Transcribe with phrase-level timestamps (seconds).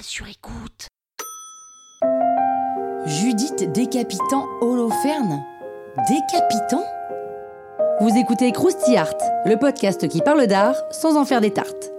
[0.00, 0.88] Sur écoute.
[3.04, 5.44] Judith décapitant Holoferne?
[6.08, 6.84] Décapitant?
[8.00, 9.14] Vous écoutez Krusty Art,
[9.44, 11.92] le podcast qui parle d'art sans en faire des tartes.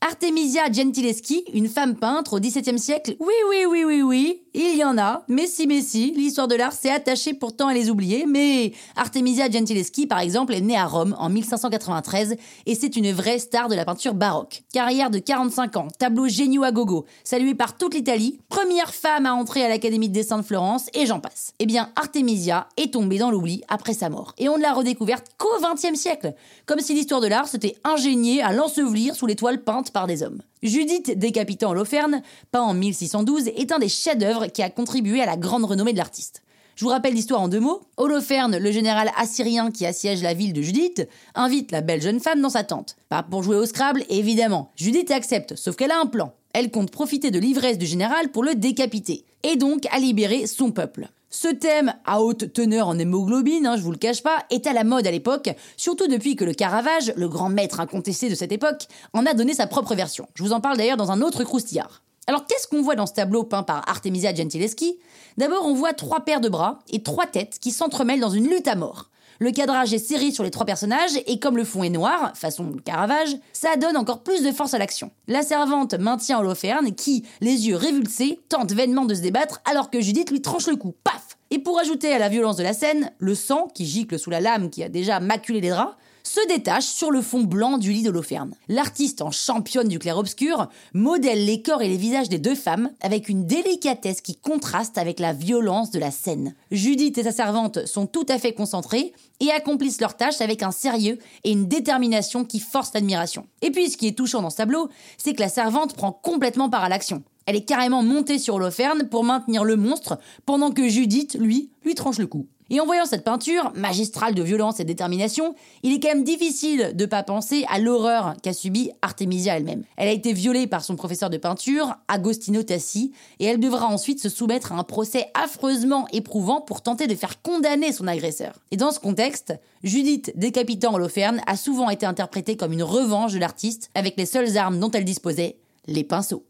[0.00, 3.14] Artemisia Gentileschi, une femme peintre au XVIIe siècle.
[3.20, 5.22] Oui, oui, oui, oui, oui, il y en a.
[5.28, 8.26] Mais si, mais si, l'histoire de l'art s'est attachée pourtant à les oublier.
[8.26, 12.36] Mais Artemisia Gentileschi, par exemple, est née à Rome en 1593
[12.66, 14.62] et c'est une vraie star de la peinture baroque.
[14.72, 19.34] Carrière de 45 ans, tableau géniaux à gogo, salué par toute l'Italie, première femme à
[19.34, 21.52] entrer à l'Académie de dessin de Florence et j'en passe.
[21.58, 25.26] Eh bien, Artemisia est tombée dans l'oubli après sa mort et on ne l'a redécouverte
[25.38, 26.34] qu'au XXe siècle,
[26.66, 30.22] comme si l'histoire de l'art s'était ingéniée à l'ensevelir sous les toiles peintes par des
[30.22, 30.42] hommes.
[30.62, 35.36] Judith décapitant Holoferne, peint en 1612, est un des chefs-d'œuvre qui a contribué à la
[35.36, 36.42] grande renommée de l'artiste.
[36.78, 37.80] Je vous rappelle l'histoire en deux mots.
[37.96, 42.40] Holoferne, le général assyrien qui assiège la ville de Judith, invite la belle jeune femme
[42.40, 42.94] dans sa tente.
[43.08, 44.70] Pas pour jouer au Scrabble, évidemment.
[44.76, 46.34] Judith accepte, sauf qu'elle a un plan.
[46.52, 50.70] Elle compte profiter de l'ivresse du général pour le décapiter, et donc à libérer son
[50.70, 51.08] peuple.
[51.30, 54.72] Ce thème, à haute teneur en hémoglobine, hein, je vous le cache pas, est à
[54.72, 58.52] la mode à l'époque, surtout depuis que le Caravage, le grand maître incontesté de cette
[58.52, 60.28] époque, en a donné sa propre version.
[60.34, 62.02] Je vous en parle d'ailleurs dans un autre croustillard.
[62.28, 64.98] Alors qu'est-ce qu'on voit dans ce tableau peint par Artemisia Gentileschi?
[65.38, 68.68] D'abord, on voit trois paires de bras et trois têtes qui s'entremêlent dans une lutte
[68.68, 69.08] à mort.
[69.38, 72.70] Le cadrage est serré sur les trois personnages et comme le fond est noir, façon
[72.84, 75.10] Caravage, ça donne encore plus de force à l'action.
[75.26, 80.02] La servante maintient Holoferne qui, les yeux révulsés, tente vainement de se débattre alors que
[80.02, 80.94] Judith lui tranche le cou.
[81.04, 84.28] Paf Et pour ajouter à la violence de la scène, le sang qui gicle sous
[84.28, 85.96] la lame qui a déjà maculé les draps
[86.28, 88.54] se détache sur le fond blanc du lit d'Holoferne.
[88.68, 93.30] L'artiste en championne du clair-obscur modèle les corps et les visages des deux femmes avec
[93.30, 96.54] une délicatesse qui contraste avec la violence de la scène.
[96.70, 100.70] Judith et sa servante sont tout à fait concentrées et accomplissent leur tâche avec un
[100.70, 103.46] sérieux et une détermination qui forcent l'admiration.
[103.62, 106.68] Et puis ce qui est touchant dans ce tableau, c'est que la servante prend complètement
[106.68, 107.22] part à l'action.
[107.46, 111.94] Elle est carrément montée sur Holoferne pour maintenir le monstre pendant que Judith, lui, lui
[111.94, 112.46] tranche le cou.
[112.70, 116.24] Et en voyant cette peinture, magistrale de violence et de détermination, il est quand même
[116.24, 119.84] difficile de pas penser à l'horreur qu'a subie Artemisia elle-même.
[119.96, 124.20] Elle a été violée par son professeur de peinture, Agostino Tassi, et elle devra ensuite
[124.20, 128.54] se soumettre à un procès affreusement éprouvant pour tenter de faire condamner son agresseur.
[128.70, 133.38] Et dans ce contexte, Judith décapitant Holoferne a souvent été interprétée comme une revanche de
[133.38, 135.56] l'artiste avec les seules armes dont elle disposait,
[135.86, 136.44] les pinceaux.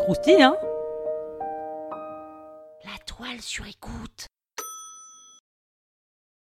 [0.00, 0.56] Croustille, hein?
[3.42, 4.28] Sur écoute.